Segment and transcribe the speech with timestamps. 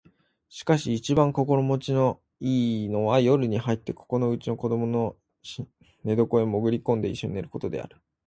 [0.49, 5.15] しかし一番心持ちの好いのは夜に入ってここのうちの子供の
[6.03, 7.97] 寝床へもぐり込んで一緒に寝る事である